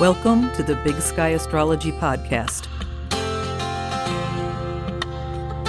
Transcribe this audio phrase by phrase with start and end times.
[0.00, 2.66] Welcome to the Big Sky Astrology Podcast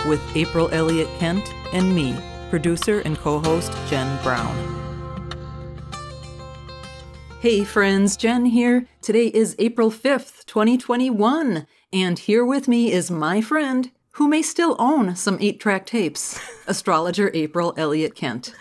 [0.07, 2.17] with April Elliott Kent and me,
[2.49, 4.55] producer and co host Jen Brown.
[7.41, 8.87] Hey friends, Jen here.
[9.01, 14.75] Today is April 5th, 2021, and here with me is my friend who may still
[14.79, 18.55] own some 8 track tapes, astrologer April Elliott Kent.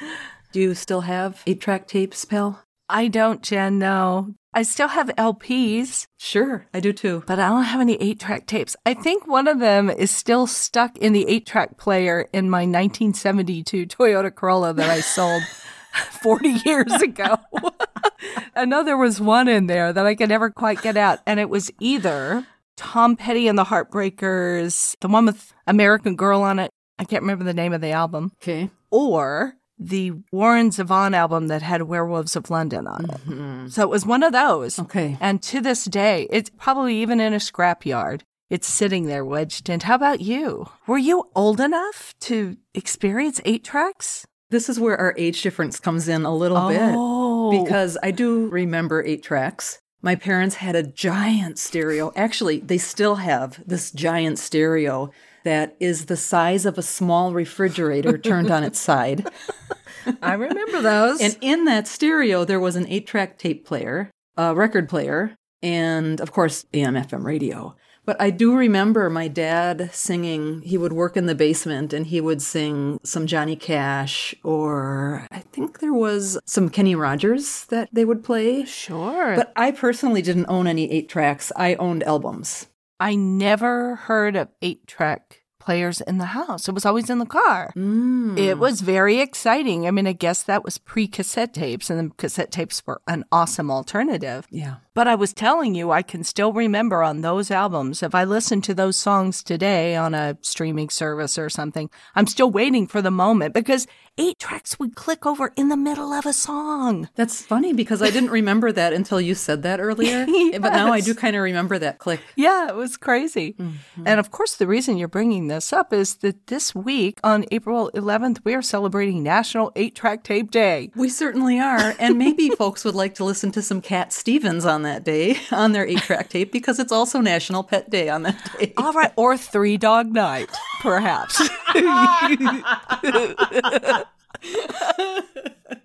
[0.51, 2.63] Do you still have 8 track tapes, pal?
[2.89, 4.35] I don't, Jen, no.
[4.55, 7.23] I still have LPs, Sure, I do too.
[7.27, 8.77] but I don't have any eight track tapes.
[8.85, 12.61] I think one of them is still stuck in the eight track player in my
[12.67, 15.43] 1972 Toyota Corolla that I sold
[16.23, 17.37] 40 years ago.
[18.55, 21.41] I know there was one in there that I could never quite get out, and
[21.41, 26.71] it was either Tom Petty and the Heartbreakers, the one with American Girl on it.
[26.99, 28.71] I can't remember the name of the album, Okay.
[28.91, 29.55] or
[29.89, 33.11] the Warren Zevon album that had Werewolves of London on it.
[33.29, 33.69] Mm-hmm.
[33.69, 34.79] So it was one of those.
[34.79, 35.17] Okay.
[35.21, 38.23] And to this day, it's probably even in a scrapyard.
[38.51, 39.81] It's sitting there wedged in.
[39.81, 40.69] How about you?
[40.87, 44.27] Were you old enough to experience eight tracks?
[44.51, 47.51] This is where our age difference comes in a little Oh.
[47.51, 49.79] bit because I do remember eight tracks.
[50.03, 52.13] My parents had a giant stereo.
[52.17, 55.11] Actually, they still have this giant stereo
[55.45, 59.27] that is the size of a small refrigerator turned on its side.
[60.23, 61.21] I remember those.
[61.21, 66.21] And in that stereo, there was an eight track tape player, a record player, and
[66.21, 67.77] of course, AM FM radio.
[68.05, 72.21] But I do remember my dad singing, he would work in the basement and he
[72.21, 78.05] would sing some Johnny Cash, or I think there was some Kenny Rogers that they
[78.05, 78.65] would play.
[78.65, 79.37] sure.
[79.37, 82.67] But I personally didn't own any eight tracks, I owned albums.
[82.99, 86.69] I never heard of eight track players in the house.
[86.69, 87.73] It was always in the car.
[87.77, 88.37] Mm.
[88.37, 89.87] It was very exciting.
[89.87, 93.25] I mean, I guess that was pre cassette tapes, and the cassette tapes were an
[93.31, 94.47] awesome alternative.
[94.51, 94.77] Yeah.
[94.95, 98.61] But I was telling you, I can still remember on those albums, if I listen
[98.63, 103.11] to those songs today on a streaming service or something, I'm still waiting for the
[103.11, 103.87] moment because
[104.19, 107.09] eight tracks would click over in the middle of a song.
[107.15, 110.27] That's funny because I didn't remember that until you said that earlier.
[110.63, 112.21] But now I do kind of remember that click.
[112.37, 113.55] Yeah, it was crazy.
[113.55, 114.07] Mm-hmm.
[114.07, 117.91] And of course, the reason you're bringing this up is that this week on April
[117.95, 120.91] 11th, we are celebrating National Eight Track Tape Day.
[120.97, 121.95] We certainly are.
[121.99, 125.73] And maybe folks would like to listen to some Cat Stevens on that day on
[125.73, 128.73] their eight track tape because it's also National Pet Day on that day.
[128.79, 130.49] All right, or Three Dog Night,
[130.81, 131.47] perhaps.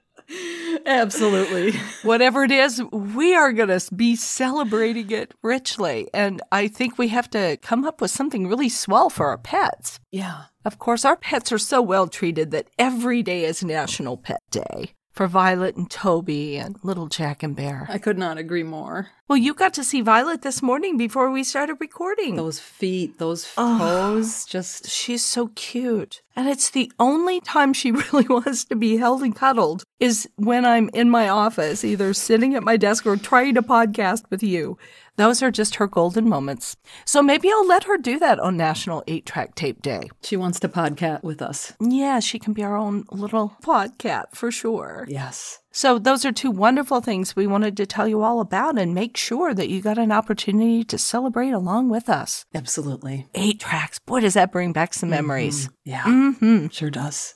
[0.85, 1.73] Absolutely.
[2.03, 6.09] Whatever it is, we are going to be celebrating it richly.
[6.13, 9.99] And I think we have to come up with something really swell for our pets.
[10.11, 10.43] Yeah.
[10.65, 14.91] Of course, our pets are so well treated that every day is National Pet Day
[15.13, 17.87] for Violet and Toby and little Jack and Bear.
[17.89, 19.07] I could not agree more.
[19.27, 22.35] Well, you got to see Violet this morning before we started recording.
[22.35, 23.77] Those feet, those Oh.
[23.79, 26.21] toes, just She's so cute.
[26.37, 30.65] And it's the only time she really wants to be held and cuddled is when
[30.65, 34.77] I'm in my office, either sitting at my desk or trying to podcast with you.
[35.15, 36.77] Those are just her golden moments.
[37.05, 40.09] So maybe I'll let her do that on National 8 Track Tape Day.
[40.21, 41.73] she wants to podcast with us.
[41.81, 45.05] Yeah, she can be our own little podcat for sure.
[45.09, 45.59] Yes.
[45.77, 49.15] So those are two wonderful things we wanted to tell you all about and make
[49.15, 52.45] sure that you got an opportunity to celebrate along with us.
[52.55, 53.27] Absolutely.
[53.35, 53.99] Eight tracks.
[53.99, 55.69] Boy, does that bring back some memories.
[55.85, 56.01] Yeah.
[56.01, 56.69] Mm-hmm.
[56.69, 57.35] Sure does.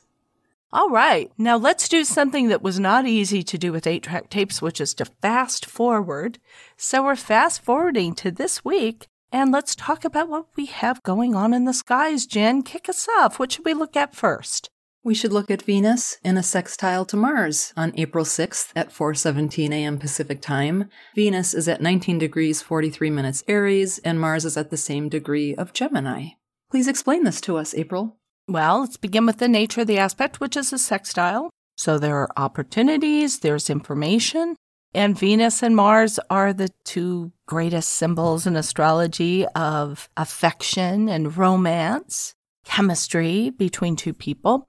[0.73, 1.31] All right.
[1.37, 4.81] Now let's do something that was not easy to do with eight track tapes, which
[4.81, 6.39] is to fast forward.
[6.77, 9.07] So we're fast forwarding to this week.
[9.31, 12.25] And let's talk about what we have going on in the skies.
[12.25, 13.37] Jen, kick us off.
[13.37, 14.71] What should we look at first?
[15.03, 19.71] We should look at Venus in a sextile to Mars on April 6th at 4:17
[19.71, 19.97] a.m.
[19.97, 20.89] Pacific Time.
[21.15, 25.55] Venus is at 19 degrees 43 minutes Aries and Mars is at the same degree
[25.55, 26.33] of Gemini.
[26.69, 28.17] Please explain this to us, April.
[28.47, 31.49] Well, let's begin with the nature of the aspect, which is a sextile.
[31.75, 34.55] So there are opportunities, there's information,
[34.93, 42.35] and Venus and Mars are the two greatest symbols in astrology of affection and romance,
[42.65, 44.67] chemistry between two people.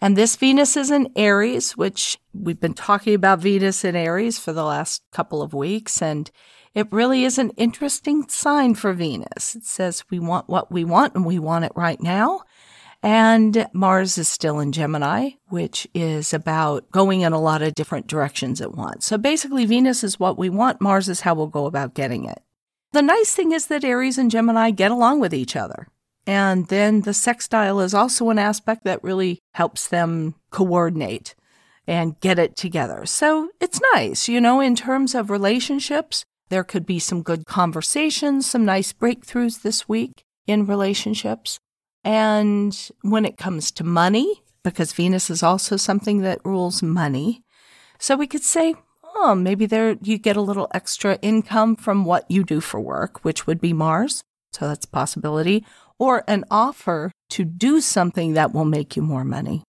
[0.00, 4.52] And this Venus is in Aries, which we've been talking about Venus in Aries for
[4.52, 6.00] the last couple of weeks.
[6.00, 6.30] And
[6.74, 9.54] it really is an interesting sign for Venus.
[9.54, 12.42] It says we want what we want and we want it right now.
[13.02, 18.06] And Mars is still in Gemini, which is about going in a lot of different
[18.06, 19.06] directions at once.
[19.06, 22.42] So basically, Venus is what we want, Mars is how we'll go about getting it.
[22.92, 25.88] The nice thing is that Aries and Gemini get along with each other.
[26.26, 31.34] And then the sextile is also an aspect that really helps them coordinate
[31.86, 33.06] and get it together.
[33.06, 36.24] So it's nice, you know, in terms of relationships.
[36.48, 41.58] There could be some good conversations, some nice breakthroughs this week in relationships.
[42.02, 47.42] And when it comes to money, because Venus is also something that rules money,
[47.98, 48.74] so we could say,
[49.14, 53.24] oh, maybe there you get a little extra income from what you do for work,
[53.24, 54.22] which would be Mars.
[54.52, 55.64] So that's a possibility.
[56.00, 59.62] Or an offer to do something that will make you more money.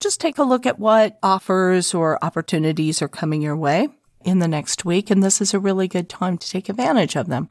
[0.00, 3.88] Just take a look at what offers or opportunities are coming your way
[4.24, 7.26] in the next week, and this is a really good time to take advantage of
[7.26, 7.48] them.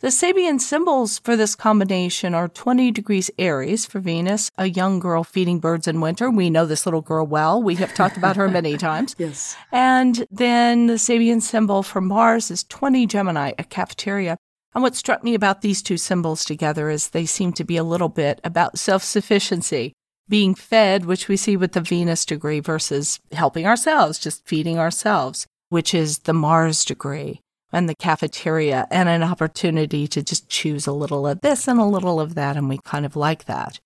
[0.00, 5.24] The Sabian symbols for this combination are 20 degrees Aries for Venus, a young girl
[5.24, 6.30] feeding birds in winter.
[6.30, 7.62] We know this little girl well.
[7.62, 9.14] We have talked about her many times.
[9.18, 9.56] Yes.
[9.72, 14.36] And then the Sabian symbol for Mars is 20 Gemini, a cafeteria.
[14.74, 17.84] And what struck me about these two symbols together is they seem to be a
[17.84, 19.92] little bit about self sufficiency,
[20.28, 25.46] being fed, which we see with the Venus degree, versus helping ourselves, just feeding ourselves,
[25.68, 27.40] which is the Mars degree
[27.72, 31.84] and the cafeteria, and an opportunity to just choose a little of this and a
[31.84, 32.56] little of that.
[32.56, 33.80] And we kind of like that.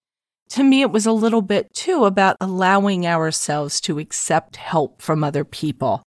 [0.51, 5.23] To me, it was a little bit too about allowing ourselves to accept help from
[5.23, 6.03] other people.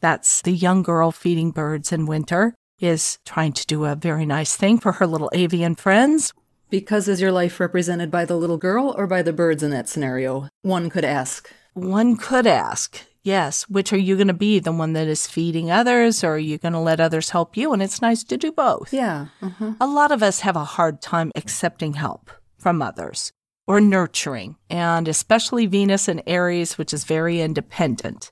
[0.00, 4.56] That's the young girl feeding birds in winter is trying to do a very nice
[4.56, 6.32] thing for her little avian friends.
[6.68, 9.88] Because is your life represented by the little girl or by the birds in that
[9.88, 10.48] scenario?
[10.62, 11.52] One could ask.
[11.74, 14.58] One could ask, yes, which are you going to be?
[14.58, 17.72] The one that is feeding others, or are you going to let others help you?
[17.72, 18.92] And it's nice to do both.
[18.92, 19.26] Yeah.
[19.40, 19.74] Uh-huh.
[19.80, 23.32] A lot of us have a hard time accepting help from others
[23.66, 28.30] or nurturing, and especially Venus and Aries, which is very independent.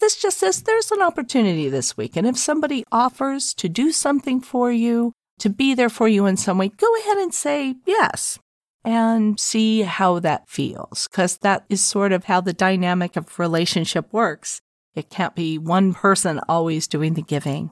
[0.00, 2.16] This just says there's an opportunity this week.
[2.16, 6.36] And if somebody offers to do something for you, to be there for you in
[6.36, 8.38] some way, go ahead and say yes
[8.84, 11.08] and see how that feels.
[11.08, 14.60] Because that is sort of how the dynamic of relationship works.
[14.94, 17.70] It can't be one person always doing the giving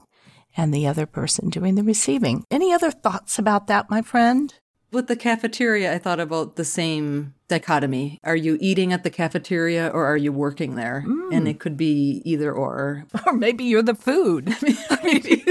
[0.55, 2.43] and the other person doing the receiving.
[2.49, 4.53] Any other thoughts about that, my friend?
[4.91, 8.19] With the cafeteria, I thought about the same dichotomy.
[8.23, 11.03] Are you eating at the cafeteria or are you working there?
[11.05, 11.35] Mm.
[11.35, 13.05] And it could be either or.
[13.25, 14.55] Or maybe you're the food.
[15.03, 15.43] Maybe.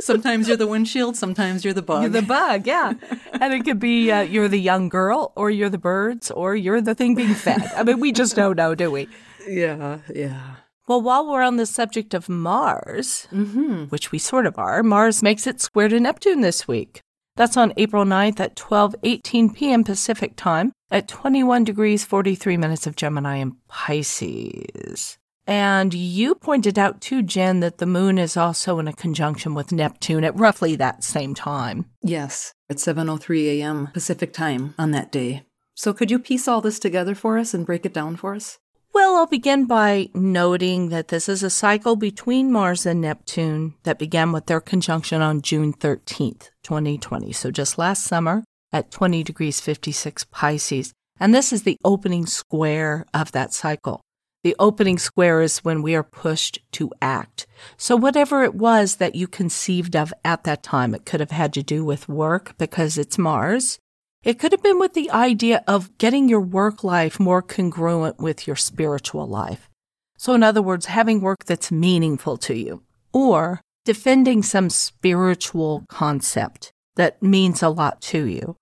[0.00, 2.02] sometimes you're the windshield, sometimes you're the bug.
[2.02, 2.94] You're the bug, yeah.
[3.32, 6.80] and it could be uh, you're the young girl, or you're the birds, or you're
[6.80, 7.62] the thing being fed.
[7.76, 9.08] I mean, we just don't know, do we?
[9.46, 10.56] yeah, yeah.
[10.86, 13.84] Well, while we're on the subject of Mars, Mm-hmm.
[13.84, 17.00] which we sort of are, Mars makes it square to Neptune this week.
[17.36, 19.82] That's on April 9th at 12:18 p.m.
[19.82, 25.18] Pacific Time at 21 degrees 43 minutes of Gemini and Pisces.
[25.46, 29.72] And you pointed out too, Jen, that the moon is also in a conjunction with
[29.72, 31.86] Neptune at roughly that same time.
[32.02, 33.88] Yes, at 7:03 a.m.
[33.92, 35.42] Pacific time on that day.
[35.74, 38.58] So could you piece all this together for us and break it down for us?
[38.94, 43.98] Well, I'll begin by noting that this is a cycle between Mars and Neptune that
[43.98, 47.32] began with their conjunction on June 13th, 2020.
[47.32, 50.92] So just last summer at 20 degrees 56 Pisces.
[51.18, 54.00] And this is the opening square of that cycle.
[54.44, 57.48] The opening square is when we are pushed to act.
[57.76, 61.52] So whatever it was that you conceived of at that time, it could have had
[61.54, 63.80] to do with work because it's Mars.
[64.24, 68.46] It could have been with the idea of getting your work life more congruent with
[68.46, 69.68] your spiritual life.
[70.16, 72.82] So, in other words, having work that's meaningful to you,
[73.12, 78.56] or defending some spiritual concept that means a lot to you.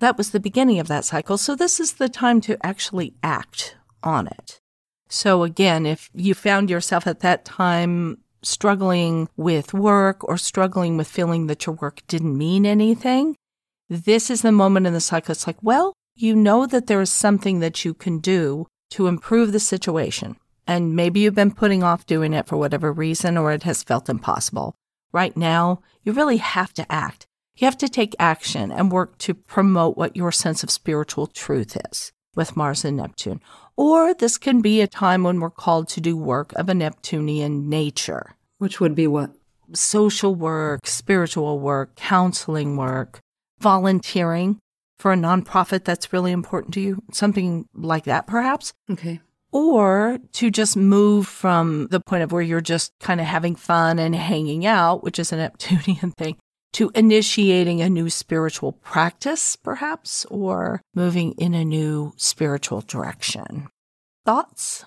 [0.00, 1.38] That was the beginning of that cycle.
[1.38, 4.58] So, this is the time to actually act on it.
[5.08, 11.06] So, again, if you found yourself at that time struggling with work or struggling with
[11.06, 13.36] feeling that your work didn't mean anything,
[13.88, 15.32] this is the moment in the cycle.
[15.32, 19.52] It's like, well, you know that there is something that you can do to improve
[19.52, 20.36] the situation.
[20.66, 24.08] And maybe you've been putting off doing it for whatever reason or it has felt
[24.08, 24.74] impossible.
[25.12, 27.26] Right now, you really have to act.
[27.56, 31.76] You have to take action and work to promote what your sense of spiritual truth
[31.90, 33.40] is with Mars and Neptune.
[33.76, 37.68] Or this can be a time when we're called to do work of a Neptunian
[37.68, 39.30] nature Which would be what?
[39.72, 43.20] social work, spiritual work, counseling work,
[43.60, 44.58] volunteering
[44.98, 48.72] for a nonprofit that's really important to you, something like that perhaps.
[48.90, 49.20] Okay.
[49.52, 53.98] Or to just move from the point of where you're just kind of having fun
[53.98, 56.36] and hanging out, which is a Neptunian thing,
[56.72, 63.68] to initiating a new spiritual practice, perhaps, or moving in a new spiritual direction.
[64.26, 64.84] Thoughts?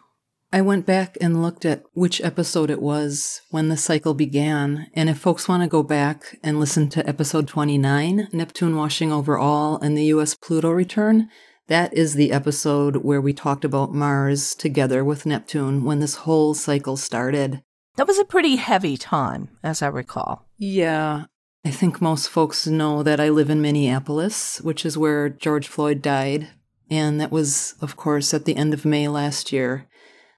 [0.51, 4.88] I went back and looked at which episode it was when the cycle began.
[4.94, 9.38] And if folks want to go back and listen to episode 29, Neptune washing over
[9.38, 11.30] all and the US Pluto return,
[11.68, 16.54] that is the episode where we talked about Mars together with Neptune when this whole
[16.54, 17.62] cycle started.
[17.98, 20.48] That was a pretty heavy time, as I recall.
[20.58, 21.25] Yeah.
[21.66, 26.01] I think most folks know that I live in Minneapolis, which is where George Floyd
[26.01, 26.48] died.
[26.89, 29.89] And that was, of course, at the end of May last year.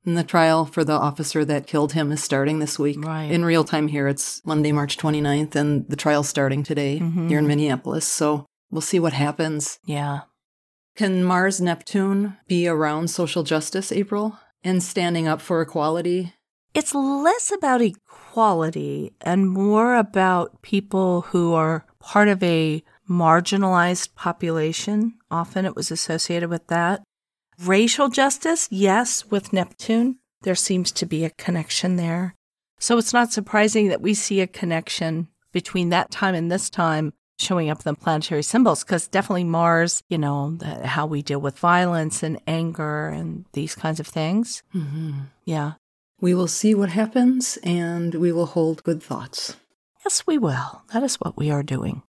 [0.10, 2.98] And the trial for the officer that killed him is starting this week.
[3.06, 3.30] Right.
[3.30, 7.30] In real time here, it's Monday, March 29th, and the trial's starting today Mhm.
[7.30, 8.08] here in Minneapolis.
[8.08, 9.78] So we'll see what happens.
[9.86, 10.22] Yeah.
[10.96, 16.34] Can Mars Neptune be around social justice, April, and standing up for equality?
[16.74, 25.14] It's less about equality and more about people who are part of a marginalized population.
[25.30, 27.04] Often it was associated with that.
[27.66, 32.36] Racial justice, yes, with Neptune, there seems to be a connection there.
[32.80, 37.12] So it's not surprising that we see a connection between that time and this time
[37.38, 41.40] showing up in the planetary symbols because definitely Mars, you know, the, how we deal
[41.40, 44.64] with violence and anger and these kinds of things.
[44.74, 45.20] Mm-hmm.
[45.46, 45.74] Yeah.
[46.22, 49.56] We will see what happens and we will hold good thoughts.
[50.06, 50.84] Yes, we will.
[50.94, 52.04] That is what we are doing.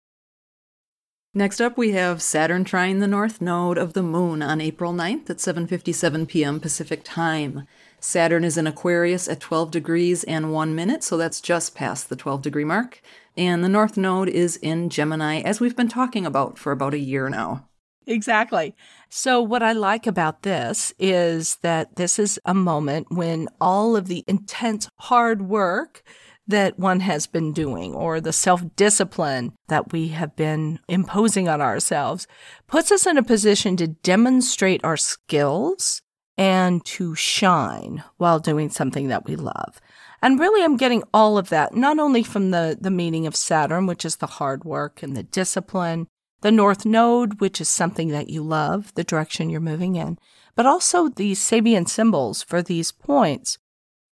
[1.37, 5.29] Next up, we have Saturn trine the north node of the moon on April 9th
[5.29, 6.59] at 7:57 p.m.
[6.59, 7.67] Pacific Time.
[7.99, 12.15] Saturn is in Aquarius at 12 degrees and 1 minute, so that's just past the
[12.15, 13.03] 12 degree mark.
[13.37, 16.99] And the north node is in Gemini as we've been talking about for about a
[16.99, 17.67] year now.
[18.07, 18.75] Exactly.
[19.07, 24.07] So, what I like about this is that this is a moment when all of
[24.07, 26.01] the intense hard work
[26.47, 31.61] that one has been doing or the self discipline that we have been imposing on
[31.61, 32.27] ourselves
[32.67, 36.01] puts us in a position to demonstrate our skills
[36.37, 39.81] and to shine while doing something that we love.
[40.21, 43.85] And really, I'm getting all of that, not only from the, the meaning of Saturn,
[43.85, 46.07] which is the hard work and the discipline,
[46.41, 50.17] the North Node, which is something that you love, the direction you're moving in,
[50.55, 53.57] but also the Sabian symbols for these points.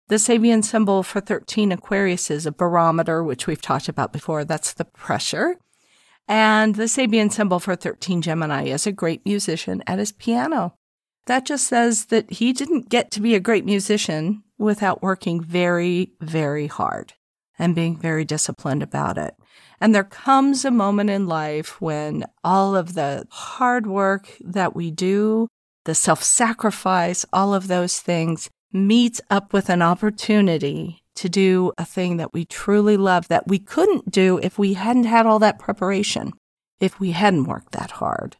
[0.09, 4.45] The Sabian symbol for 13 Aquarius is a barometer, which we've talked about before.
[4.45, 5.57] That's the pressure.
[6.29, 10.75] And the Sabian symbol for 13 Gemini is a great musician at his piano.
[11.25, 16.13] That just says that he didn't get to be a great musician without working very,
[16.21, 17.13] very hard
[17.59, 19.35] and being very disciplined about it.
[19.81, 24.89] And there comes a moment in life when all of the hard work that we
[24.89, 25.49] do,
[25.83, 31.85] the self sacrifice, all of those things meets up with an opportunity to do a
[31.85, 35.59] thing that we truly love that we couldn't do if we hadn't had all that
[35.59, 36.31] preparation,
[36.79, 38.37] if we hadn't worked that hard.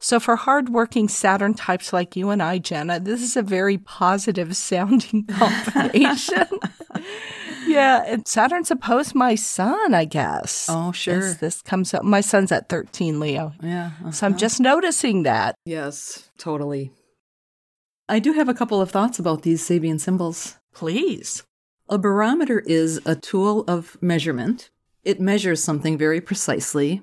[0.00, 4.56] So, for hardworking Saturn types like you and I, Jenna, this is a very positive
[4.56, 6.46] sounding combination.
[7.66, 10.66] yeah, and Saturn's opposed my sun, I guess.
[10.70, 11.18] Oh, sure.
[11.18, 12.04] As this comes up.
[12.04, 13.52] My sun's at 13, Leo.
[13.60, 13.90] Yeah.
[14.12, 14.38] So I'm uh-huh.
[14.38, 15.56] just noticing that.
[15.64, 16.92] Yes, totally.
[18.10, 20.56] I do have a couple of thoughts about these Sabian symbols.
[20.72, 21.42] Please.
[21.90, 24.70] A barometer is a tool of measurement.
[25.04, 27.02] It measures something very precisely.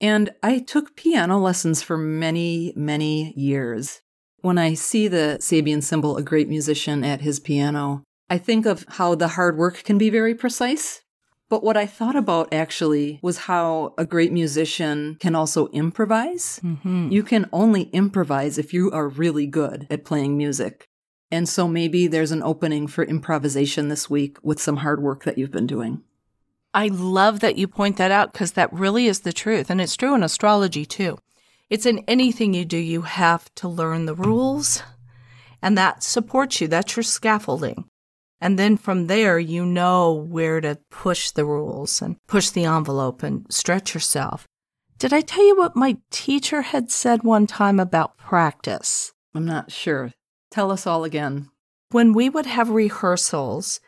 [0.00, 4.00] And I took piano lessons for many, many years.
[4.40, 8.84] When I see the Sabian symbol, a great musician at his piano, I think of
[8.88, 11.02] how the hard work can be very precise.
[11.50, 16.60] But what I thought about actually was how a great musician can also improvise.
[16.62, 17.08] Mm-hmm.
[17.10, 20.86] You can only improvise if you are really good at playing music.
[21.32, 25.38] And so maybe there's an opening for improvisation this week with some hard work that
[25.38, 26.02] you've been doing.
[26.72, 29.70] I love that you point that out because that really is the truth.
[29.70, 31.18] And it's true in astrology too.
[31.68, 34.82] It's in anything you do, you have to learn the rules,
[35.62, 36.68] and that supports you.
[36.68, 37.89] That's your scaffolding.
[38.40, 43.22] And then from there, you know where to push the rules and push the envelope
[43.22, 44.46] and stretch yourself.
[44.98, 49.12] Did I tell you what my teacher had said one time about practice?
[49.34, 50.12] I'm not sure.
[50.50, 51.50] Tell us all again.
[51.90, 53.80] When we would have rehearsals,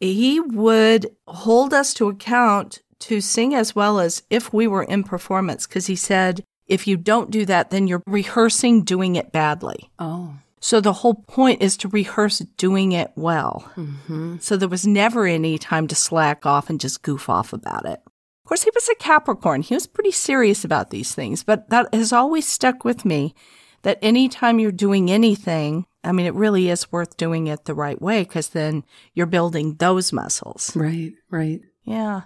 [0.00, 5.04] he would hold us to account to sing as well as if we were in
[5.04, 9.90] performance because he said, if you don't do that, then you're rehearsing doing it badly.
[9.98, 10.36] Oh.
[10.62, 13.68] So the whole point is to rehearse doing it well.
[13.74, 14.36] Mm-hmm.
[14.38, 18.00] So there was never any time to slack off and just goof off about it.
[18.44, 19.62] Of course, he was a Capricorn.
[19.62, 23.34] He was pretty serious about these things, but that has always stuck with me
[23.82, 28.00] that anytime you're doing anything, I mean, it really is worth doing it the right
[28.00, 30.76] way because then you're building those muscles.
[30.76, 31.60] Right, right.
[31.82, 32.22] Yeah.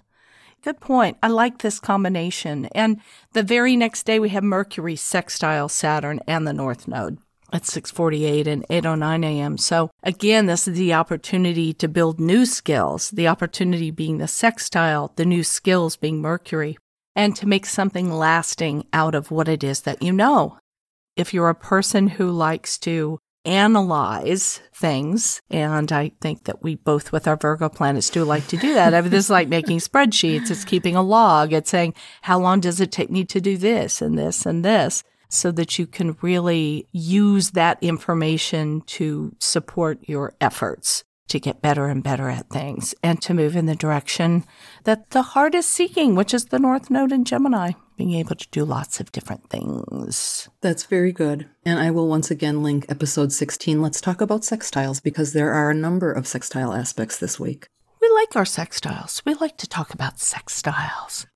[0.63, 1.17] Good point.
[1.23, 2.67] I like this combination.
[2.73, 3.01] And
[3.33, 7.17] the very next day we have Mercury sextile Saturn and the North Node
[7.53, 9.59] at 6:48 and 8:09 a.m.
[9.59, 15.13] So again, this is the opportunity to build new skills, the opportunity being the sextile,
[15.17, 16.77] the new skills being Mercury,
[17.15, 20.59] and to make something lasting out of what it is that you know.
[21.17, 25.41] If you're a person who likes to analyze things.
[25.49, 28.93] And I think that we both with our Virgo planets do like to do that.
[28.93, 30.51] I mean, this is like making spreadsheets.
[30.51, 31.53] It's keeping a log.
[31.53, 35.05] It's saying, how long does it take me to do this and this and this?
[35.29, 41.87] So that you can really use that information to support your efforts to get better
[41.87, 44.45] and better at things and to move in the direction
[44.85, 48.49] that the heart is seeking, which is the North Node in Gemini, being able to
[48.51, 50.49] do lots of different things.
[50.61, 51.49] That's very good.
[51.65, 53.83] And I will once again link episode 16.
[53.83, 57.67] Let's talk about sextiles because there are a number of sextile aspects this week.
[58.01, 59.23] We like our sextiles.
[59.25, 61.27] We like to talk about sextiles.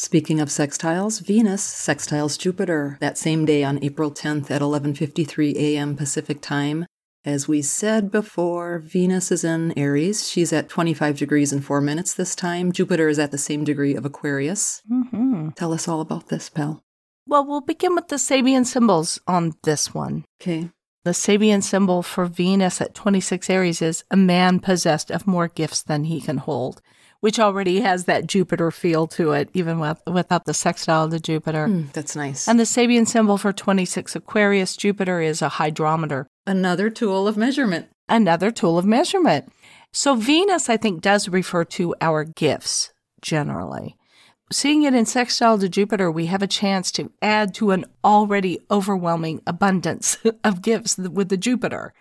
[0.00, 5.96] Speaking of sextiles, Venus sextiles Jupiter that same day on April 10th at 11:53 a.m.
[5.96, 6.86] Pacific Time.
[7.24, 10.28] As we said before, Venus is in Aries.
[10.28, 12.70] She's at 25 degrees and 4 minutes this time.
[12.70, 14.82] Jupiter is at the same degree of Aquarius.
[14.88, 15.48] Mm-hmm.
[15.56, 16.80] Tell us all about this, pal.
[17.26, 20.24] Well, we'll begin with the Sabian symbols on this one.
[20.40, 20.70] Okay.
[21.02, 25.82] The Sabian symbol for Venus at 26 Aries is a man possessed of more gifts
[25.82, 26.80] than he can hold,
[27.20, 31.66] which already has that Jupiter feel to it, even with, without the sextile to Jupiter.
[31.66, 32.46] Mm, that's nice.
[32.46, 36.26] And the Sabian symbol for 26 Aquarius Jupiter is a hydrometer.
[36.46, 37.88] Another tool of measurement.
[38.08, 39.52] Another tool of measurement.
[39.92, 43.96] So Venus, I think, does refer to our gifts generally.
[44.50, 48.58] Seeing it in sextile to Jupiter, we have a chance to add to an already
[48.70, 51.92] overwhelming abundance of gifts with the Jupiter.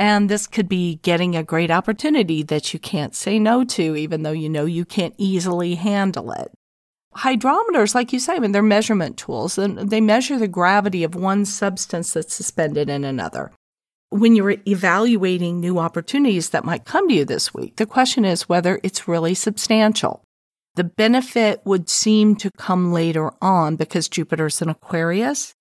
[0.00, 4.22] And this could be getting a great opportunity that you can't say no to, even
[4.22, 6.50] though you know you can't easily handle it.
[7.16, 11.14] Hydrometers, like you say, I mean, they're measurement tools and they measure the gravity of
[11.14, 13.52] one substance that's suspended in another.
[14.08, 18.48] When you're evaluating new opportunities that might come to you this week, the question is
[18.48, 20.22] whether it's really substantial.
[20.76, 25.54] The benefit would seem to come later on because Jupiter's in Aquarius.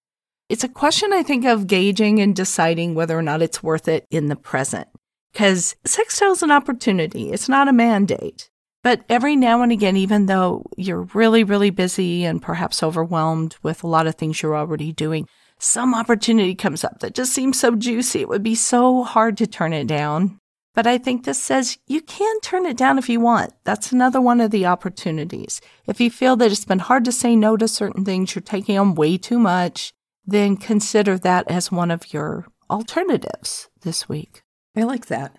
[0.50, 4.08] It's a question I think of gauging and deciding whether or not it's worth it
[4.10, 4.88] in the present.
[5.32, 8.50] Because sextile is an opportunity, it's not a mandate.
[8.84, 13.84] But every now and again, even though you're really, really busy and perhaps overwhelmed with
[13.84, 15.28] a lot of things you're already doing,
[15.60, 18.22] some opportunity comes up that just seems so juicy.
[18.22, 20.40] It would be so hard to turn it down.
[20.74, 23.54] But I think this says you can turn it down if you want.
[23.66, 25.62] That's another one of the opportunities.
[25.86, 28.80] If you feel that it's been hard to say no to certain things, you're taking
[28.80, 29.94] on way too much,
[30.32, 34.44] then consider that as one of your alternatives this week.
[34.76, 35.36] I like that.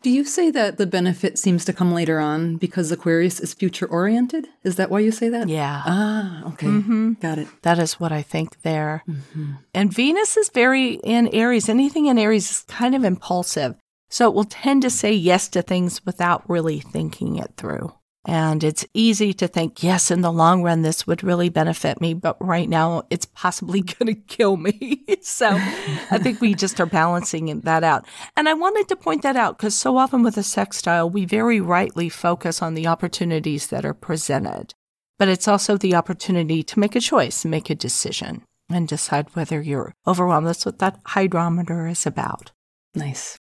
[0.00, 3.86] Do you say that the benefit seems to come later on because Aquarius is future
[3.86, 4.46] oriented?
[4.62, 5.48] Is that why you say that?
[5.48, 5.82] Yeah.
[5.84, 6.68] Ah, okay.
[6.68, 7.14] Mm-hmm.
[7.14, 7.48] Got it.
[7.62, 9.02] That is what I think there.
[9.08, 9.54] Mm-hmm.
[9.74, 11.68] And Venus is very in Aries.
[11.68, 13.74] Anything in Aries is kind of impulsive.
[14.08, 17.92] So it will tend to say yes to things without really thinking it through.
[18.28, 22.12] And it's easy to think, yes, in the long run, this would really benefit me.
[22.12, 25.02] But right now, it's possibly going to kill me.
[25.22, 28.04] so I think we just are balancing that out.
[28.36, 31.58] And I wanted to point that out because so often with a sextile, we very
[31.58, 34.74] rightly focus on the opportunities that are presented.
[35.18, 39.62] But it's also the opportunity to make a choice, make a decision, and decide whether
[39.62, 40.48] you're overwhelmed.
[40.48, 42.52] That's what that hydrometer is about.
[42.94, 43.38] Nice.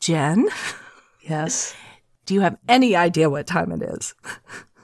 [0.00, 0.48] Jen?
[1.22, 1.76] Yes.
[2.26, 4.14] Do you have any idea what time it is?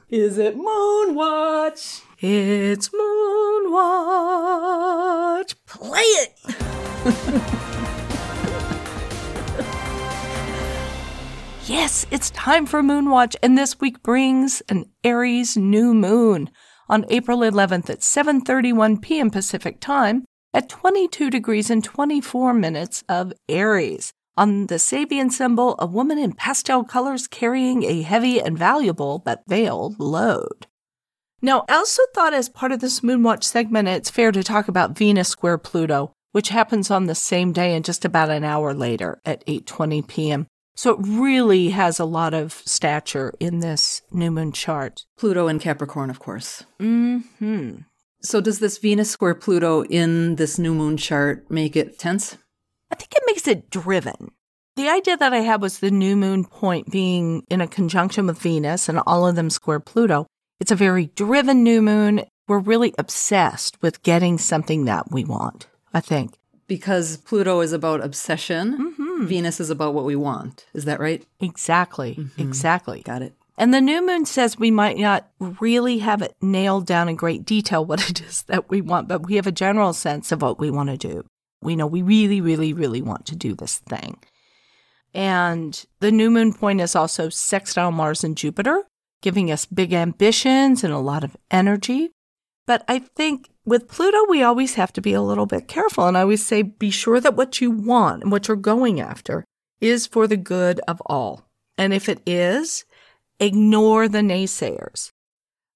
[0.08, 2.02] Is it moon watch?
[2.20, 5.56] It's moon watch.
[5.66, 6.38] Play it.
[11.66, 16.48] yes, it's time for moon watch and this week brings an Aries new moon
[16.88, 19.30] on April 11th at 7:31 p.m.
[19.30, 20.24] Pacific Time
[20.54, 24.12] at 22 degrees and 24 minutes of Aries.
[24.34, 29.42] On the Sabian symbol, a woman in pastel colors carrying a heavy and valuable but
[29.46, 30.66] veiled load.
[31.42, 34.96] Now, I also thought as part of this Moonwatch segment, it's fair to talk about
[34.96, 39.20] Venus square Pluto, which happens on the same day and just about an hour later
[39.26, 40.46] at 8:20 p.m.
[40.74, 45.04] So it really has a lot of stature in this new moon chart.
[45.18, 46.64] Pluto in Capricorn, of course.
[46.80, 47.18] Hmm.
[48.22, 52.38] So does this Venus square Pluto in this new moon chart make it tense?
[52.92, 54.32] I think it makes it driven.
[54.76, 58.38] The idea that I had was the new moon point being in a conjunction with
[58.38, 60.26] Venus and all of them square Pluto.
[60.60, 62.24] It's a very driven new moon.
[62.48, 66.36] We're really obsessed with getting something that we want, I think.
[66.66, 69.26] Because Pluto is about obsession, Mm-hmm.
[69.26, 70.66] Venus is about what we want.
[70.74, 71.24] Is that right?
[71.40, 72.18] Exactly.
[72.38, 73.02] Exactly.
[73.02, 73.34] Got it.
[73.56, 77.44] And the new moon says we might not really have it nailed down in great
[77.44, 80.58] detail what it is that we want, but we have a general sense of what
[80.58, 81.24] we want to do.
[81.62, 84.18] We know we really, really, really want to do this thing.
[85.14, 88.84] And the new moon point is also sextile Mars and Jupiter,
[89.20, 92.10] giving us big ambitions and a lot of energy.
[92.66, 96.06] But I think with Pluto, we always have to be a little bit careful.
[96.06, 99.44] And I always say, be sure that what you want and what you're going after
[99.80, 101.44] is for the good of all.
[101.76, 102.84] And if it is,
[103.40, 105.10] ignore the naysayers.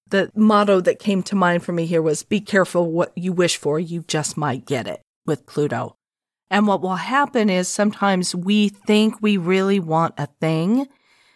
[0.09, 3.57] The motto that came to mind for me here was be careful what you wish
[3.57, 5.97] for, you just might get it with Pluto.
[6.51, 10.87] And what will happen is sometimes we think we really want a thing,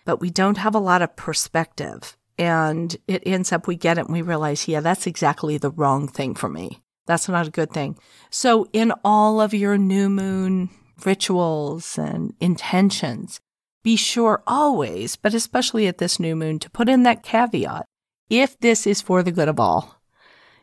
[0.05, 2.17] but we don't have a lot of perspective.
[2.39, 6.09] And it ends up we get it and we realize, yeah, that's exactly the wrong
[6.09, 6.81] thing for me.
[7.07, 7.99] That's not a good thing.
[8.31, 10.71] So, in all of your new moon
[11.05, 13.41] rituals and intentions,
[13.83, 17.85] be sure always, but especially at this new moon, to put in that caveat
[18.29, 20.00] if this is for the good of all.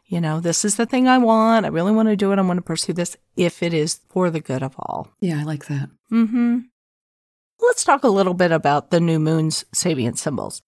[0.07, 1.65] You know, this is the thing I want.
[1.65, 2.39] I really want to do it.
[2.39, 5.09] I want to pursue this if it is for the good of all.
[5.19, 5.89] Yeah, I like that.
[6.11, 6.59] Mm-hmm.
[7.59, 10.61] Let's talk a little bit about the new moon's Sabian symbols.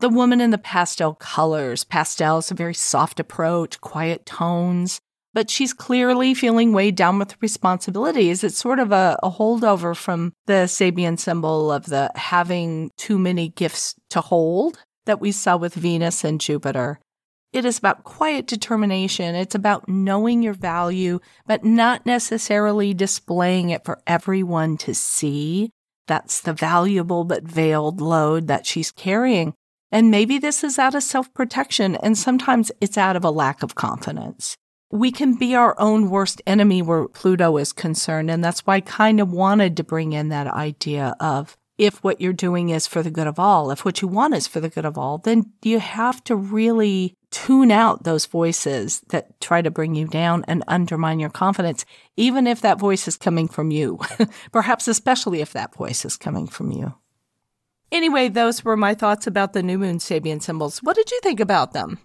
[0.00, 1.84] The woman in the pastel colors.
[1.84, 5.00] Pastel is a very soft approach, quiet tones,
[5.32, 8.42] but she's clearly feeling weighed down with responsibilities.
[8.42, 13.50] It's sort of a, a holdover from the Sabian symbol of the having too many
[13.50, 16.98] gifts to hold that we saw with Venus and Jupiter.
[17.52, 19.34] It is about quiet determination.
[19.34, 25.70] It's about knowing your value, but not necessarily displaying it for everyone to see.
[26.06, 29.52] That's the valuable but veiled load that she's carrying.
[29.90, 33.62] And maybe this is out of self protection, and sometimes it's out of a lack
[33.62, 34.56] of confidence.
[34.90, 38.30] We can be our own worst enemy where Pluto is concerned.
[38.30, 42.20] And that's why I kind of wanted to bring in that idea of if what
[42.20, 44.68] you're doing is for the good of all, if what you want is for the
[44.68, 49.70] good of all, then you have to really tune out those voices that try to
[49.70, 51.84] bring you down and undermine your confidence,
[52.16, 53.98] even if that voice is coming from you.
[54.52, 56.94] Perhaps especially if that voice is coming from you.
[57.90, 60.78] Anyway, those were my thoughts about the new moon Sabian symbols.
[60.82, 61.98] What did you think about them?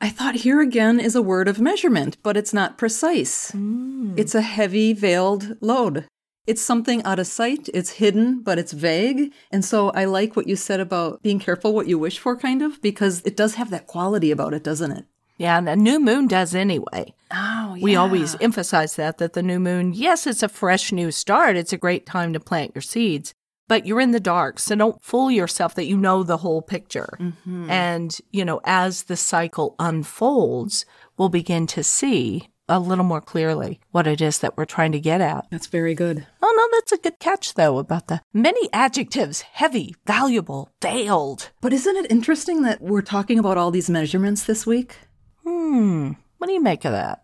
[0.00, 3.50] I thought here again is a word of measurement, but it's not precise.
[3.52, 4.18] Mm.
[4.18, 6.06] It's a heavy veiled load.
[6.46, 9.32] It's something out of sight, it's hidden, but it's vague.
[9.50, 12.62] And so I like what you said about being careful what you wish for, kind
[12.62, 15.06] of, because it does have that quality about it, doesn't it?
[15.38, 17.12] Yeah, and a new moon does anyway.
[17.30, 17.82] Oh, yeah.
[17.82, 21.56] We always emphasize that, that the new moon, yes, it's a fresh new start.
[21.56, 23.34] It's a great time to plant your seeds,
[23.68, 24.58] but you're in the dark.
[24.58, 27.18] So don't fool yourself that you know the whole picture.
[27.20, 27.70] Mm-hmm.
[27.70, 30.86] And, you know, as the cycle unfolds,
[31.18, 35.00] we'll begin to see a little more clearly what it is that we're trying to
[35.00, 35.46] get at.
[35.50, 36.26] That's very good.
[36.42, 41.50] Oh, no, that's a good catch, though, about the many adjectives heavy, valuable, veiled.
[41.60, 44.96] But isn't it interesting that we're talking about all these measurements this week?
[45.44, 46.12] Hmm.
[46.38, 47.22] What do you make of that?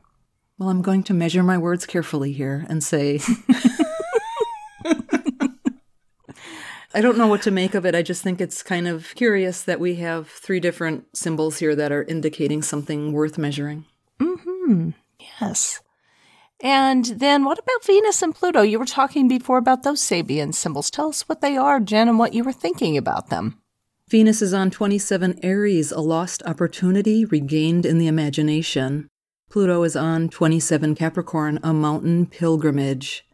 [0.59, 3.21] Well, I'm going to measure my words carefully here and say.
[6.95, 7.95] I don't know what to make of it.
[7.95, 11.91] I just think it's kind of curious that we have three different symbols here that
[11.91, 13.87] are indicating something worth measuring.
[14.21, 14.91] Hmm.
[15.43, 15.81] Yes.
[16.63, 18.63] And then what about Venus and Pluto?
[18.63, 20.89] You were talking before about those Sabian symbols.
[20.89, 23.59] Tell us what they are, Jen, and what you were thinking about them.
[24.09, 29.09] Venus is on 27 Aries, a lost opportunity regained in the imagination.
[29.51, 33.27] Pluto is on 27 Capricorn, a mountain pilgrimage.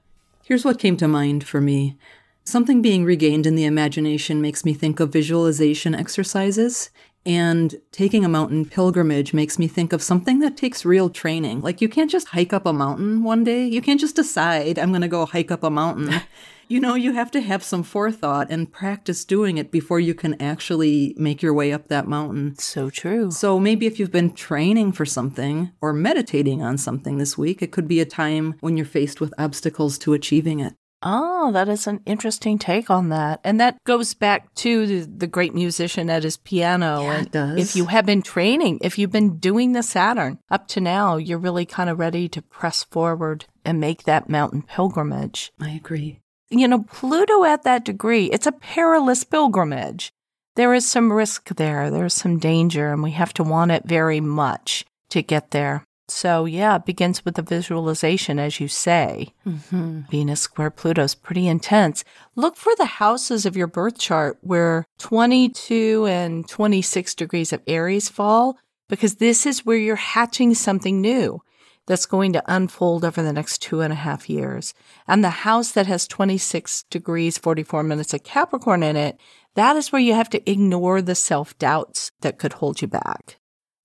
[0.45, 1.99] Here's what came to mind for me.
[2.45, 6.89] Something being regained in the imagination makes me think of visualization exercises
[7.27, 11.61] and taking a mountain pilgrimage makes me think of something that takes real training.
[11.61, 13.67] Like, you can't just hike up a mountain one day.
[13.67, 16.23] You can't just decide, I'm going to go hike up a mountain.
[16.69, 20.41] you know, you have to have some forethought and practice doing it before you can
[20.41, 22.57] actually make your way up that mountain.
[22.59, 23.31] So true.
[23.31, 27.73] So maybe if you've been training for something or meditating on something this week, it
[27.73, 30.75] could be a time when you're faced with obstacles to achieving it.
[31.03, 33.41] Oh, that is an interesting take on that.
[33.45, 37.03] And that goes back to the, the great musician at his piano.
[37.03, 37.59] Yeah, and it does.
[37.59, 41.39] If you have been training, if you've been doing the Saturn up to now, you're
[41.39, 45.53] really kind of ready to press forward and make that mountain pilgrimage.
[45.61, 46.21] I agree.
[46.51, 50.11] You know, Pluto at that degree, it's a perilous pilgrimage.
[50.57, 54.21] There is some risk there, there's some danger, and we have to want it very
[54.21, 55.85] much to get there.
[56.11, 59.35] So, yeah, it begins with the visualization, as you say.
[59.47, 60.03] Mm-hmm.
[60.11, 62.03] Venus square Pluto is pretty intense.
[62.35, 68.09] Look for the houses of your birth chart where 22 and 26 degrees of Aries
[68.09, 71.43] fall, because this is where you're hatching something new
[71.87, 74.75] that's going to unfold over the next two and a half years.
[75.09, 79.19] And the house that has 26 degrees, 44 minutes of Capricorn in it,
[79.55, 83.39] that is where you have to ignore the self doubts that could hold you back.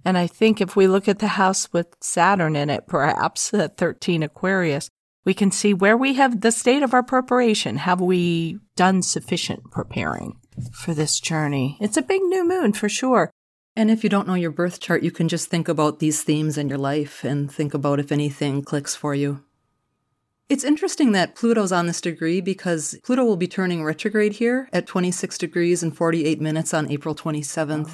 [0.06, 3.78] And I think if we look at the house with Saturn in it, perhaps at
[3.78, 4.89] 13 Aquarius,
[5.26, 7.78] we can see where we have the state of our preparation.
[7.78, 10.38] Have we done sufficient preparing
[10.74, 11.78] for this journey?
[11.80, 13.32] It's a big new moon for sure.
[13.76, 16.58] And if you don't know your birth chart, you can just think about these themes
[16.58, 19.44] in your life and think about if anything clicks for you.
[20.54, 24.86] It's interesting that Pluto's on this degree because Pluto will be turning retrograde here at
[24.86, 27.89] 26 degrees and 48 minutes on April 27th.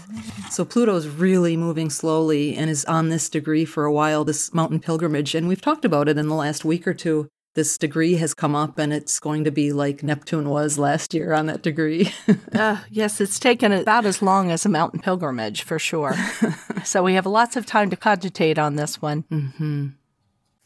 [0.51, 4.81] So Pluto's really moving slowly and is on this degree for a while, this mountain
[4.81, 5.35] pilgrimage.
[5.35, 7.29] And we've talked about it in the last week or two.
[7.55, 11.31] This degree has come up and it's going to be like Neptune was last year
[11.31, 12.11] on that degree.
[12.53, 16.13] uh, yes, it's taken about as long as a mountain pilgrimage for sure.
[16.83, 19.23] so we have lots of time to cogitate on this one.
[19.31, 19.87] Mm-hmm.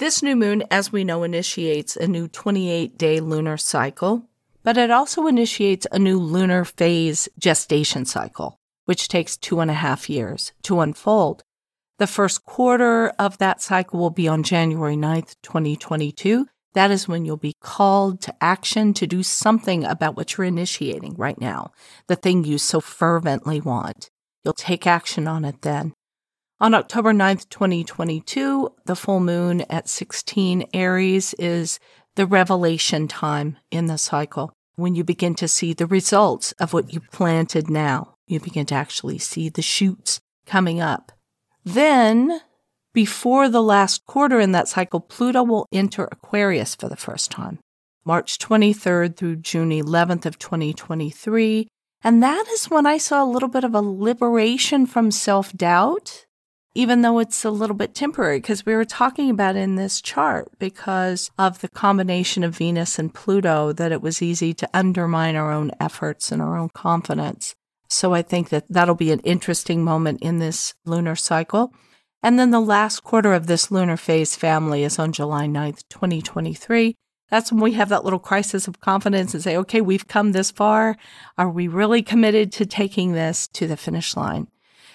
[0.04, 4.28] This new moon, as we know, initiates a new 28 day lunar cycle,
[4.62, 9.76] but it also initiates a new lunar phase gestation cycle, which takes two and a
[9.76, 11.46] half years to unfold.
[12.00, 16.48] The first quarter of that cycle will be on January 9th, 2022.
[16.74, 21.14] That is when you'll be called to action to do something about what you're initiating
[21.16, 21.72] right now,
[22.08, 24.10] the thing you so fervently want.
[24.44, 25.94] You'll take action on it then.
[26.60, 31.80] On October 9th, 2022, the full moon at 16 Aries is
[32.16, 36.94] the revelation time in the cycle when you begin to see the results of what
[36.94, 38.16] you planted now.
[38.28, 41.12] You begin to actually see the shoots coming up.
[41.66, 42.40] Then,
[42.94, 47.60] before the last quarter in that cycle, Pluto will enter Aquarius for the first time,
[48.06, 51.68] March 23rd through June 11th of 2023.
[52.04, 56.26] And that is when I saw a little bit of a liberation from self doubt
[56.76, 60.50] even though it's a little bit temporary, because we were talking about in this chart
[60.60, 65.52] because of the combination of Venus and Pluto that it was easy to undermine our
[65.52, 67.54] own efforts and our own confidence.
[67.90, 71.74] So I think that that'll be an interesting moment in this lunar cycle.
[72.24, 76.96] And then the last quarter of this lunar phase family is on July 9th, 2023.
[77.30, 80.50] That's when we have that little crisis of confidence and say, okay, we've come this
[80.50, 80.98] far.
[81.38, 84.48] Are we really committed to taking this to the finish line?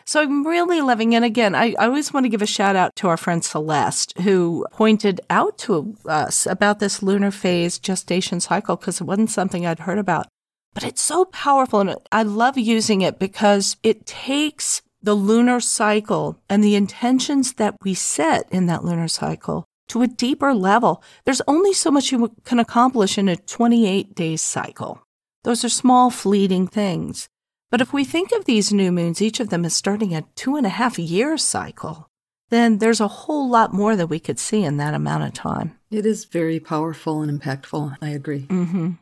[0.09, 1.23] So I'm really loving it.
[1.23, 4.64] Again, I, I always want to give a shout out to our friend Celeste, who
[4.73, 9.81] pointed out to us about this lunar phase gestation cycle because it wasn't something I'd
[9.81, 10.27] heard about.
[10.73, 16.40] But it's so powerful and I love using it because it takes the lunar cycle
[16.49, 21.03] and the intentions that we set in that lunar cycle to a deeper level.
[21.27, 25.03] There's only so much you can accomplish in a 28 day cycle.
[25.44, 27.29] Those are small, fleeting things.
[27.70, 30.57] But if we think of these new moons, each of them is starting a two
[30.57, 32.09] and a half year cycle,
[32.50, 35.78] then there's a whole lot more that we could see in that amount of time.
[35.90, 37.96] It is very powerful and impactful.
[38.00, 38.46] I agree.
[38.48, 38.92] Mm-hmm.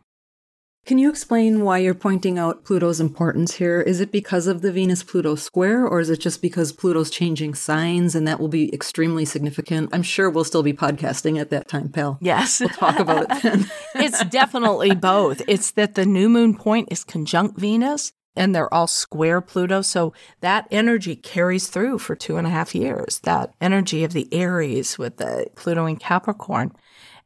[0.84, 3.80] Can you explain why you're pointing out Pluto's importance here?
[3.80, 7.56] Is it because of the Venus Pluto square, or is it just because Pluto's changing
[7.56, 9.90] signs and that will be extremely significant?
[9.92, 12.18] I'm sure we'll still be podcasting at that time, pal.
[12.20, 12.60] Yes.
[12.60, 13.70] We'll talk about it then.
[13.96, 15.42] it's definitely both.
[15.48, 19.82] It's that the new moon point is conjunct Venus, and they're all square Pluto.
[19.82, 24.28] So that energy carries through for two and a half years, that energy of the
[24.32, 26.72] Aries with the Pluto in Capricorn.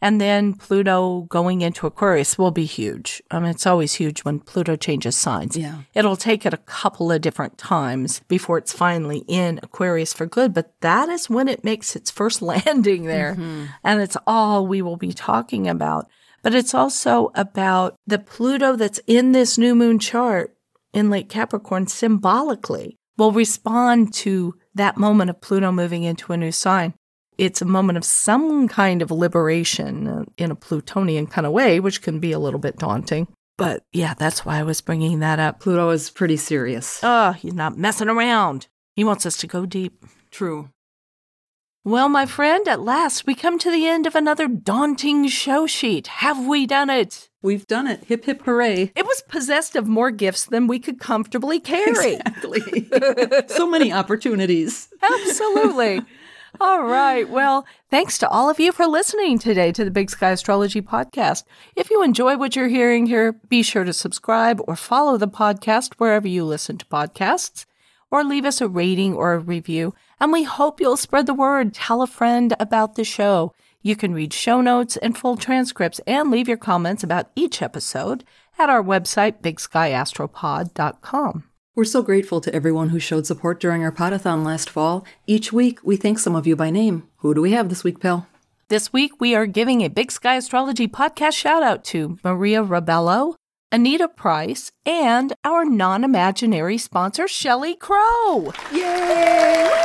[0.03, 3.23] And then Pluto going into Aquarius will be huge.
[3.31, 5.57] I mean, it's always huge when Pluto changes signs.
[5.57, 5.83] Yeah.
[5.94, 10.55] It'll take it a couple of different times before it's finally in Aquarius for good,
[10.55, 13.33] but that is when it makes its first landing there.
[13.33, 13.66] Mm-hmm.
[13.85, 16.09] And it's all we will be talking about.
[16.42, 20.57] But it's also about the Pluto that's in this new moon chart
[20.92, 26.53] in late Capricorn symbolically will respond to that moment of Pluto moving into a new
[26.53, 26.94] sign.
[27.38, 31.81] It's a moment of some kind of liberation uh, in a Plutonian kind of way,
[31.81, 33.29] which can be a little bit daunting.
[33.57, 35.61] But yeah, that's why I was bringing that up.
[35.61, 37.00] Pluto is pretty serious.
[37.03, 38.68] Oh, he's not messing around.
[38.96, 40.05] He wants us to go deep.
[40.31, 40.70] True.
[41.83, 46.09] Well, my friend, at last we come to the end of another daunting show sheet.
[46.09, 47.31] Have we done it?
[47.40, 48.05] We've done it.
[48.05, 48.93] Hip hip hooray.
[48.95, 52.16] It was possessed of more gifts than we could comfortably carry.
[52.16, 52.87] Exactly.
[53.49, 54.90] so many opportunities.
[55.03, 56.03] Absolutely.
[56.61, 57.27] All right.
[57.27, 61.45] Well, thanks to all of you for listening today to the Big Sky Astrology Podcast.
[61.77, 65.95] If you enjoy what you're hearing here, be sure to subscribe or follow the podcast
[65.95, 67.64] wherever you listen to podcasts,
[68.11, 69.95] or leave us a rating or a review.
[70.21, 71.73] And we hope you'll spread the word.
[71.73, 73.55] Tell a friend about the show.
[73.83, 78.25] You can read show notes and full transcripts and leave your comments about each episode
[78.59, 81.45] at our website, bigskyastropod.com.
[81.75, 85.07] We're so grateful to everyone who showed support during our podathon last fall.
[85.27, 87.09] Each week, we thank some of you by name.
[87.19, 88.27] Who do we have this week, pal?
[88.69, 93.35] This week, we are giving a Big Sky Astrology podcast shout out to Maria Rabello,
[93.73, 98.53] Anita Price, and our non imaginary sponsor, Shelly Crow.
[98.73, 99.71] Yay!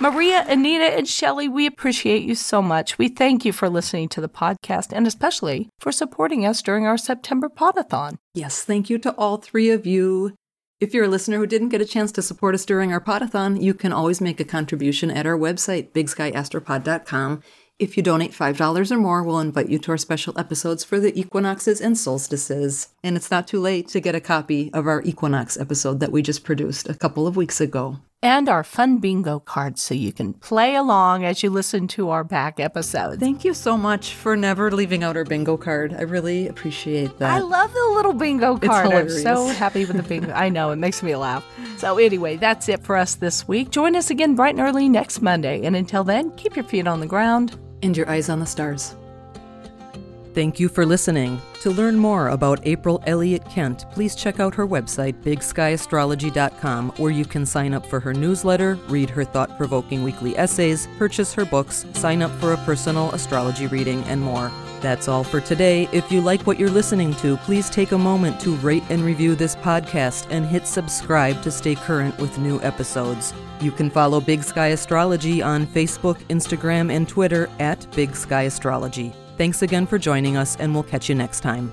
[0.00, 2.98] Maria, Anita, and Shelly, we appreciate you so much.
[2.98, 6.98] We thank you for listening to the podcast and especially for supporting us during our
[6.98, 8.18] September Podathon.
[8.34, 10.34] Yes, thank you to all three of you.
[10.80, 13.62] If you're a listener who didn't get a chance to support us during our podathon,
[13.62, 17.42] you can always make a contribution at our website, bigskyastropod.com.
[17.80, 21.18] If you donate $5 or more, we'll invite you to our special episodes for the
[21.18, 22.88] equinoxes and solstices.
[23.02, 26.22] And it's not too late to get a copy of our equinox episode that we
[26.22, 30.32] just produced a couple of weeks ago and our fun bingo cards so you can
[30.32, 33.20] play along as you listen to our back episodes.
[33.20, 35.92] Thank you so much for never leaving out our bingo card.
[35.92, 37.30] I really appreciate that.
[37.30, 38.92] I love the little bingo card.
[38.92, 40.32] I'm so happy with the bingo.
[40.32, 41.44] I know, it makes me laugh.
[41.76, 43.70] So, anyway, that's it for us this week.
[43.70, 45.62] Join us again bright and early next Monday.
[45.66, 48.96] And until then, keep your feet on the ground and your eyes on the stars.
[50.34, 51.40] Thank you for listening.
[51.60, 57.24] To learn more about April Elliott Kent, please check out her website, bigskyAstrology.com, where you
[57.24, 61.86] can sign up for her newsletter, read her thought provoking weekly essays, purchase her books,
[61.92, 64.50] sign up for a personal astrology reading, and more.
[64.84, 65.88] That's all for today.
[65.92, 69.34] If you like what you're listening to, please take a moment to rate and review
[69.34, 73.32] this podcast and hit subscribe to stay current with new episodes.
[73.62, 79.14] You can follow Big Sky Astrology on Facebook, Instagram, and Twitter at Big Sky Astrology.
[79.38, 81.72] Thanks again for joining us, and we'll catch you next time.